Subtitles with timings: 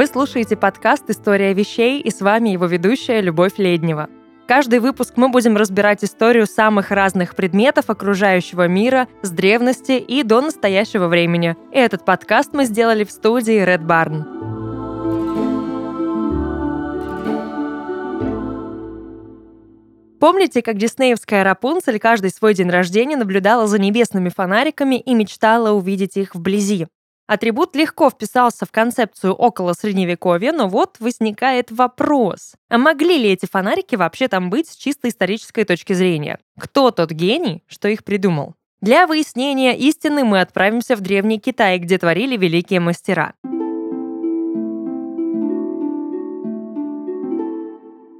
[0.00, 4.08] Вы слушаете подкаст «История вещей» и с вами его ведущая Любовь Леднева.
[4.48, 10.40] Каждый выпуск мы будем разбирать историю самых разных предметов окружающего мира с древности и до
[10.40, 11.54] настоящего времени.
[11.70, 14.24] И этот подкаст мы сделали в студии Red Barn.
[20.18, 26.16] Помните, как диснеевская Рапунцель каждый свой день рождения наблюдала за небесными фонариками и мечтала увидеть
[26.16, 26.86] их вблизи?
[27.30, 32.54] Атрибут легко вписался в концепцию около средневековья, но вот возникает вопрос.
[32.68, 36.40] А могли ли эти фонарики вообще там быть с чисто исторической точки зрения?
[36.58, 38.56] Кто тот гений, что их придумал?
[38.80, 43.34] Для выяснения истины мы отправимся в Древний Китай, где творили великие мастера.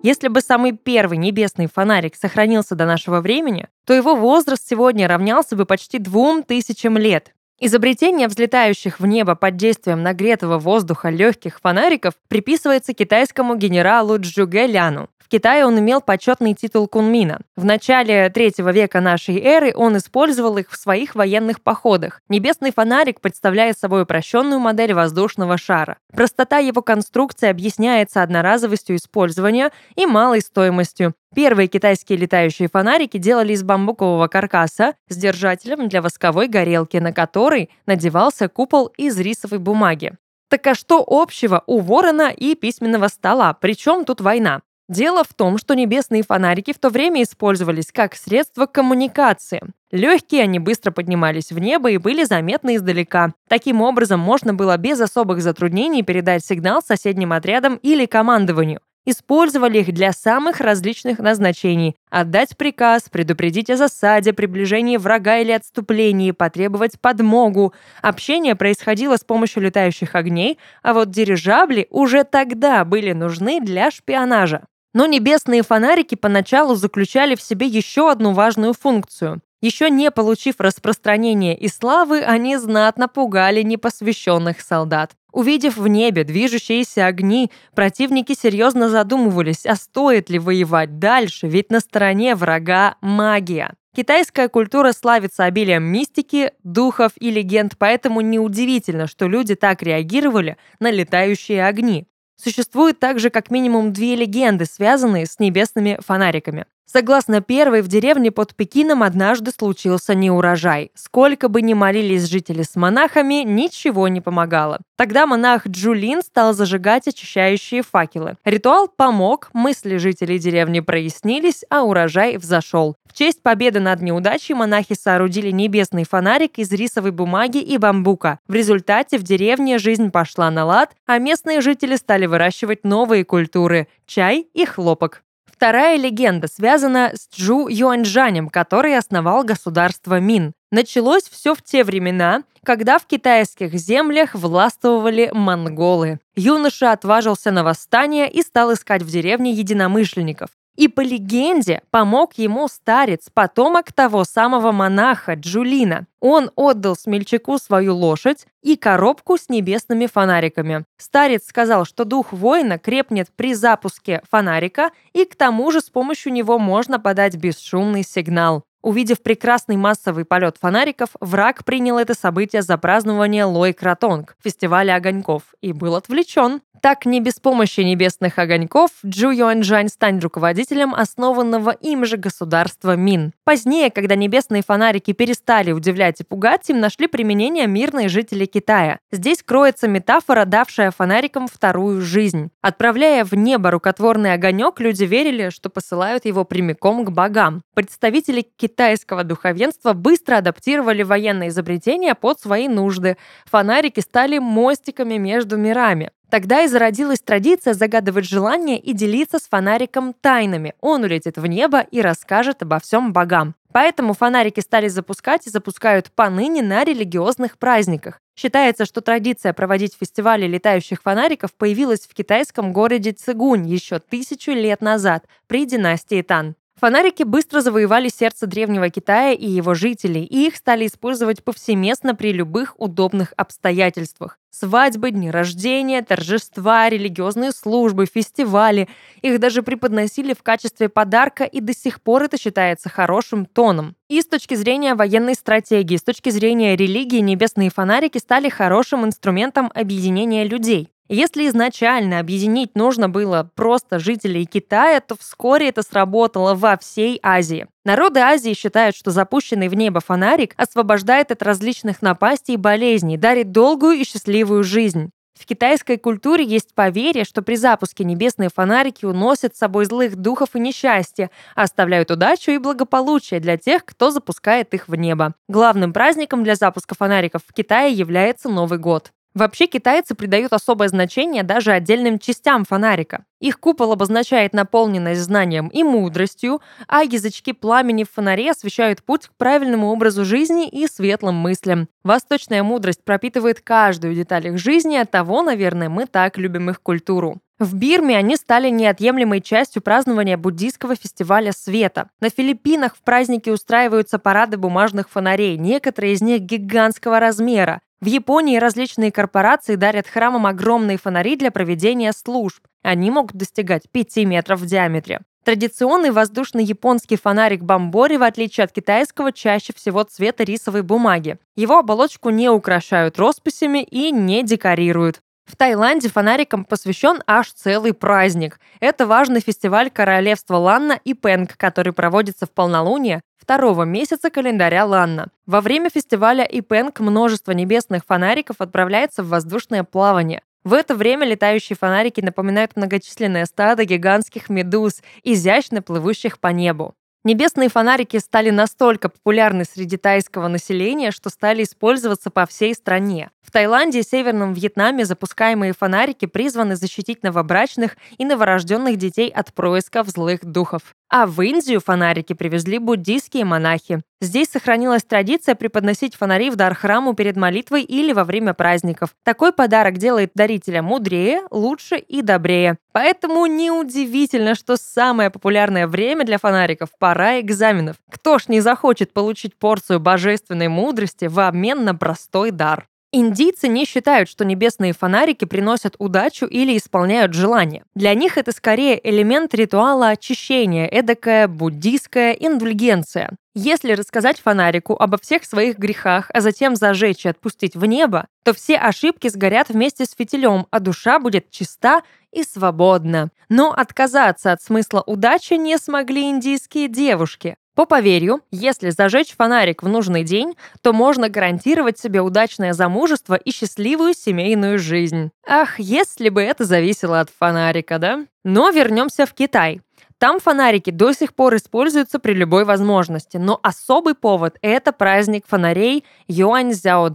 [0.04, 5.56] Если бы самый первый небесный фонарик сохранился до нашего времени, то его возраст сегодня равнялся
[5.56, 7.34] бы почти двум тысячам лет.
[7.62, 15.10] Изобретение взлетающих в небо под действием нагретого воздуха легких фонариков приписывается китайскому генералу Джуге Ляну.
[15.18, 17.42] В Китае он имел почетный титул кунмина.
[17.56, 22.22] В начале третьего века нашей эры он использовал их в своих военных походах.
[22.30, 25.98] Небесный фонарик представляет собой упрощенную модель воздушного шара.
[26.12, 31.14] Простота его конструкции объясняется одноразовостью использования и малой стоимостью.
[31.32, 37.70] Первые китайские летающие фонарики делали из бамбукового каркаса с держателем для восковой горелки, на который
[37.86, 40.14] надевался купол из рисовой бумаги.
[40.48, 43.54] Так а что общего у ворона и письменного стола?
[43.54, 44.62] Причем тут война?
[44.88, 49.62] Дело в том, что небесные фонарики в то время использовались как средство коммуникации.
[49.92, 53.34] Легкие они быстро поднимались в небо и были заметны издалека.
[53.48, 58.80] Таким образом, можно было без особых затруднений передать сигнал соседним отрядам или командованию.
[59.06, 61.96] Использовали их для самых различных назначений.
[62.10, 67.72] Отдать приказ, предупредить о засаде, приближении врага или отступлении, потребовать подмогу.
[68.02, 74.66] Общение происходило с помощью летающих огней, а вот дирижабли уже тогда были нужны для шпионажа.
[74.92, 79.40] Но небесные фонарики поначалу заключали в себе еще одну важную функцию.
[79.60, 85.12] Еще не получив распространения и славы, они знатно пугали непосвященных солдат.
[85.32, 91.80] Увидев в небе движущиеся огни, противники серьезно задумывались, а стоит ли воевать дальше, ведь на
[91.80, 93.74] стороне врага магия.
[93.94, 100.90] Китайская культура славится обилием мистики, духов и легенд, поэтому неудивительно, что люди так реагировали на
[100.90, 102.06] летающие огни.
[102.36, 106.66] Существует также как минимум две легенды, связанные с небесными фонариками.
[106.92, 110.90] Согласно первой, в деревне под Пекином однажды случился неурожай.
[110.96, 114.80] Сколько бы ни молились жители с монахами, ничего не помогало.
[114.96, 118.38] Тогда монах Джулин стал зажигать очищающие факелы.
[118.44, 122.96] Ритуал помог, мысли жителей деревни прояснились, а урожай взошел.
[123.08, 128.40] В честь победы над неудачей монахи соорудили небесный фонарик из рисовой бумаги и бамбука.
[128.48, 133.86] В результате в деревне жизнь пошла на лад, а местные жители стали выращивать новые культуры–
[134.06, 135.22] чай и хлопок.
[135.60, 140.54] Вторая легенда связана с Чжу Юаньжанем, который основал государство Мин.
[140.70, 146.18] Началось все в те времена, когда в китайских землях властвовали монголы.
[146.34, 150.48] Юноша отважился на восстание и стал искать в деревне единомышленников.
[150.80, 156.06] И по легенде помог ему старец, потомок того самого монаха Джулина.
[156.20, 160.86] Он отдал смельчаку свою лошадь и коробку с небесными фонариками.
[160.96, 166.32] Старец сказал, что дух воина крепнет при запуске фонарика, и к тому же с помощью
[166.32, 168.64] него можно подать бесшумный сигнал.
[168.82, 175.42] Увидев прекрасный массовый полет фонариков, враг принял это событие за празднование Лой Кратонг, фестиваля огоньков,
[175.60, 176.62] и был отвлечен.
[176.80, 183.34] Так, не без помощи небесных огоньков, Джу Юаньжань станет руководителем основанного им же государства Мин.
[183.44, 188.98] Позднее, когда небесные фонарики перестали удивлять и пугать, им нашли применение мирные жители Китая.
[189.12, 192.50] Здесь кроется метафора, давшая фонарикам вторую жизнь.
[192.62, 197.62] Отправляя в небо рукотворный огонек, люди верили, что посылают его прямиком к богам.
[197.74, 203.18] Представители китайского духовенства быстро адаптировали военные изобретения под свои нужды.
[203.44, 206.10] Фонарики стали мостиками между мирами.
[206.30, 210.74] Тогда и зародилась традиция загадывать желания и делиться с фонариком тайнами.
[210.80, 213.56] Он улетит в небо и расскажет обо всем богам.
[213.72, 218.20] Поэтому фонарики стали запускать и запускают поныне на религиозных праздниках.
[218.36, 224.80] Считается, что традиция проводить фестивали летающих фонариков появилась в китайском городе Цигунь еще тысячу лет
[224.80, 226.54] назад при династии Тан.
[226.80, 232.32] Фонарики быстро завоевали сердце древнего Китая и его жителей, и их стали использовать повсеместно при
[232.32, 234.38] любых удобных обстоятельствах.
[234.48, 238.88] Свадьбы, дни рождения, торжества, религиозные службы, фестивали.
[239.20, 243.94] Их даже преподносили в качестве подарка, и до сих пор это считается хорошим тоном.
[244.08, 249.70] И с точки зрения военной стратегии, с точки зрения религии, небесные фонарики стали хорошим инструментом
[249.74, 250.88] объединения людей.
[251.12, 257.66] Если изначально объединить нужно было просто жителей Китая, то вскоре это сработало во всей Азии.
[257.84, 263.50] Народы Азии считают, что запущенный в небо фонарик освобождает от различных напастей и болезней, дарит
[263.50, 265.10] долгую и счастливую жизнь.
[265.36, 270.50] В китайской культуре есть поверье, что при запуске небесные фонарики уносят с собой злых духов
[270.54, 275.34] и несчастье, а оставляют удачу и благополучие для тех, кто запускает их в небо.
[275.48, 279.10] Главным праздником для запуска фонариков в Китае является Новый год.
[279.32, 283.24] Вообще китайцы придают особое значение даже отдельным частям фонарика.
[283.40, 289.34] Их купол обозначает наполненность знанием и мудростью, а язычки пламени в фонаре освещают путь к
[289.36, 291.88] правильному образу жизни и светлым мыслям.
[292.02, 297.40] Восточная мудрость пропитывает каждую деталь их жизни, от того, наверное, мы так любим их культуру.
[297.60, 302.08] В Бирме они стали неотъемлемой частью празднования буддийского фестиваля света.
[302.18, 307.82] На Филиппинах в праздники устраиваются парады бумажных фонарей, некоторые из них гигантского размера.
[308.00, 312.64] В Японии различные корпорации дарят храмам огромные фонари для проведения служб.
[312.82, 315.20] Они могут достигать 5 метров в диаметре.
[315.44, 321.36] Традиционный воздушный японский фонарик Бамбори, в отличие от китайского, чаще всего цвета рисовой бумаги.
[321.56, 325.20] Его оболочку не украшают росписями и не декорируют.
[325.44, 328.60] В Таиланде фонарикам посвящен аж целый праздник.
[328.80, 335.28] Это важный фестиваль королевства Ланна и Пенг, который проводится в полнолуние второго месяца календаря Ланна.
[335.46, 340.42] Во время фестиваля Ипенг множество небесных фонариков отправляется в воздушное плавание.
[340.62, 346.94] В это время летающие фонарики напоминают многочисленные стадо гигантских медуз, изящно плывущих по небу.
[347.22, 353.30] Небесные фонарики стали настолько популярны среди тайского населения, что стали использоваться по всей стране.
[353.50, 360.08] В Таиланде и Северном Вьетнаме запускаемые фонарики призваны защитить новобрачных и новорожденных детей от происков
[360.08, 360.82] злых духов.
[361.08, 364.02] А в Индию фонарики привезли буддийские монахи.
[364.20, 369.10] Здесь сохранилась традиция преподносить фонари в дар храму перед молитвой или во время праздников.
[369.24, 372.76] Такой подарок делает дарителя мудрее, лучше и добрее.
[372.92, 377.96] Поэтому неудивительно, что самое популярное время для фонариков– пора экзаменов.
[378.12, 382.86] Кто ж не захочет получить порцию божественной мудрости в обмен на простой дар?
[383.12, 387.82] Индийцы не считают, что небесные фонарики приносят удачу или исполняют желания.
[387.96, 393.36] Для них это скорее элемент ритуала очищения, эдакая буддийская индульгенция.
[393.56, 398.54] Если рассказать фонарику обо всех своих грехах, а затем зажечь и отпустить в небо, то
[398.54, 403.30] все ошибки сгорят вместе с фитилем, а душа будет чиста и свободна.
[403.48, 407.56] Но отказаться от смысла удачи не смогли индийские девушки.
[407.80, 413.50] По поверью, если зажечь фонарик в нужный день, то можно гарантировать себе удачное замужество и
[413.50, 415.30] счастливую семейную жизнь.
[415.48, 418.26] Ах, если бы это зависело от фонарика, да?
[418.44, 419.80] Но вернемся в Китай.
[420.18, 426.04] Там фонарики до сих пор используются при любой возможности, но особый повод– это праздник фонарей
[426.28, 427.10] Юань Цзяо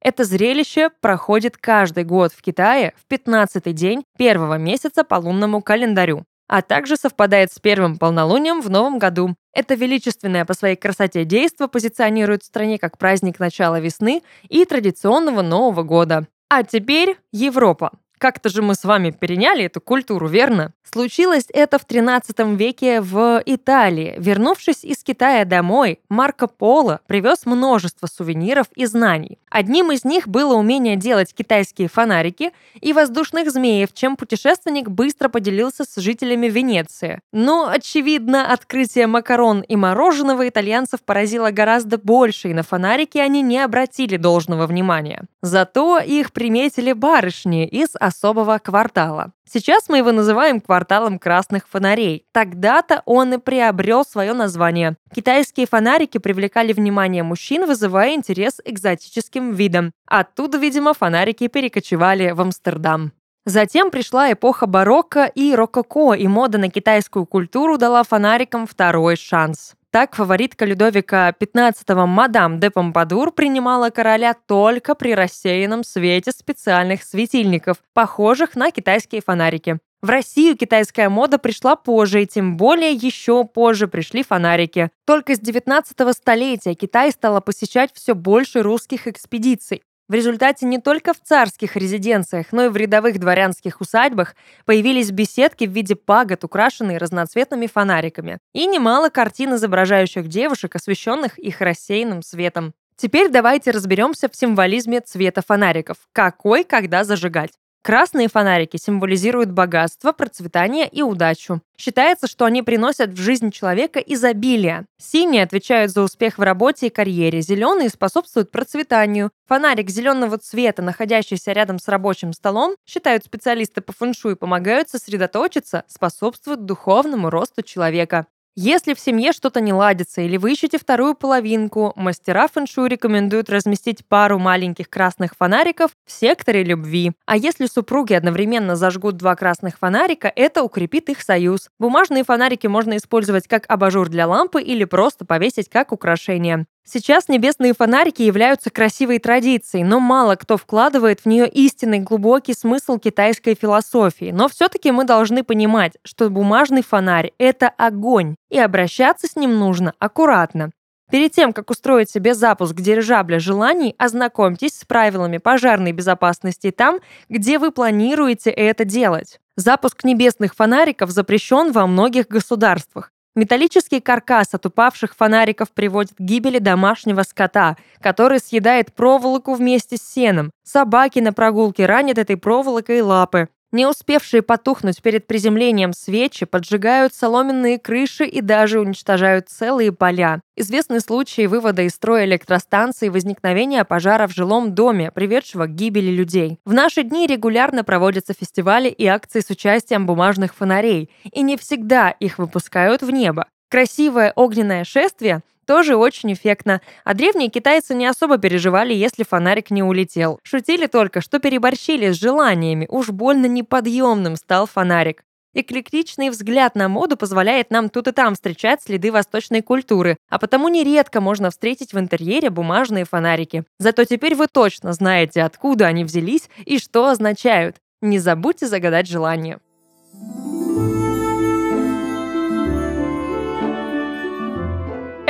[0.00, 6.24] Это зрелище проходит каждый год в Китае в 15-й день первого месяца по лунному календарю
[6.50, 9.36] а также совпадает с первым полнолунием в новом году.
[9.52, 15.42] Это величественное по своей красоте действо позиционирует в стране как праздник начала весны и традиционного
[15.42, 16.26] Нового года.
[16.48, 17.92] А теперь Европа.
[18.20, 20.74] Как-то же мы с вами переняли эту культуру, верно?
[20.84, 24.14] Случилось это в 13 веке в Италии.
[24.18, 29.38] Вернувшись из Китая домой, Марко Поло привез множество сувениров и знаний.
[29.50, 32.50] Одним из них было умение делать китайские фонарики
[32.80, 37.20] и воздушных змеев, чем путешественник быстро поделился с жителями Венеции.
[37.32, 43.60] Но, очевидно, открытие макарон и мороженого итальянцев поразило гораздо больше, и на фонарики они не
[43.60, 45.24] обратили должного внимания.
[45.40, 49.32] Зато их приметили барышни из особого квартала.
[49.48, 52.26] Сейчас мы его называем кварталом красных фонарей.
[52.32, 54.96] Тогда-то он и приобрел свое название.
[55.14, 59.92] Китайские фонарики привлекали внимание мужчин, вызывая интерес экзотическим видам.
[60.06, 63.12] Оттуда, видимо, фонарики перекочевали в Амстердам.
[63.46, 69.74] Затем пришла эпоха барокко и рококо, и мода на китайскую культуру дала фонарикам второй шанс.
[69.92, 77.78] Так фаворитка Людовика XV мадам де Помпадур принимала короля только при рассеянном свете специальных светильников,
[77.92, 79.78] похожих на китайские фонарики.
[80.00, 84.90] В Россию китайская мода пришла позже, и тем более еще позже пришли фонарики.
[85.06, 89.82] Только с 19 столетия Китай стала посещать все больше русских экспедиций.
[90.10, 95.66] В результате не только в царских резиденциях, но и в рядовых дворянских усадьбах появились беседки
[95.66, 102.74] в виде пагод, украшенные разноцветными фонариками, и немало картин, изображающих девушек, освещенных их рассеянным светом.
[102.96, 105.98] Теперь давайте разберемся в символизме цвета фонариков.
[106.12, 107.52] Какой, когда зажигать.
[107.82, 111.62] Красные фонарики символизируют богатство, процветание и удачу.
[111.78, 114.84] Считается, что они приносят в жизнь человека изобилие.
[114.98, 119.30] Синие отвечают за успех в работе и карьере, зеленые способствуют процветанию.
[119.46, 126.66] Фонарик зеленого цвета, находящийся рядом с рабочим столом, считают специалисты по фэншуй, помогают сосредоточиться, способствуют
[126.66, 128.26] духовному росту человека.
[128.56, 134.04] Если в семье что-то не ладится или вы ищете вторую половинку, мастера фэншуй рекомендуют разместить
[134.04, 137.12] пару маленьких красных фонариков в секторе любви.
[137.26, 141.70] А если супруги одновременно зажгут два красных фонарика, это укрепит их союз.
[141.78, 146.66] Бумажные фонарики можно использовать как абажур для лампы или просто повесить как украшение.
[146.84, 152.98] Сейчас небесные фонарики являются красивой традицией, но мало кто вкладывает в нее истинный глубокий смысл
[152.98, 154.32] китайской философии.
[154.32, 159.94] Но все-таки мы должны понимать, что бумажный фонарь– это огонь, и обращаться с ним нужно
[159.98, 160.70] аккуратно.
[161.10, 167.58] Перед тем, как устроить себе запуск дирижабля желаний, ознакомьтесь с правилами пожарной безопасности там, где
[167.58, 169.40] вы планируете это делать.
[169.56, 173.10] Запуск небесных фонариков запрещен во многих государствах.
[173.36, 180.02] Металлический каркас от упавших фонариков приводит к гибели домашнего скота, который съедает проволоку вместе с
[180.02, 180.50] сеном.
[180.64, 183.48] Собаки на прогулке ранят этой проволокой лапы.
[183.72, 190.40] Не успевшие потухнуть перед приземлением свечи поджигают соломенные крыши и даже уничтожают целые поля.
[190.56, 196.10] Известны случаи вывода из строя электростанции и возникновения пожара в жилом доме, приведшего к гибели
[196.10, 196.58] людей.
[196.64, 202.10] В наши дни регулярно проводятся фестивали и акции с участием бумажных фонарей, и не всегда
[202.10, 203.46] их выпускают в небо.
[203.70, 206.80] Красивое огненное шествие тоже очень эффектно.
[207.04, 210.40] А древние китайцы не особо переживали, если фонарик не улетел.
[210.42, 215.22] Шутили только, что переборщили с желаниями, уж больно неподъемным стал фонарик.
[215.54, 220.66] Эклектичный взгляд на моду позволяет нам тут и там встречать следы восточной культуры, а потому
[220.66, 223.62] нередко можно встретить в интерьере бумажные фонарики.
[223.78, 227.76] Зато теперь вы точно знаете, откуда они взялись и что означают.
[228.00, 229.60] Не забудьте загадать желание.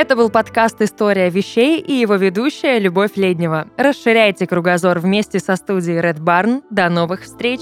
[0.01, 3.67] Это был подкаст «История вещей» и его ведущая Любовь Леднева.
[3.77, 6.63] Расширяйте кругозор вместе со студией Red Barn.
[6.71, 7.61] До новых встреч!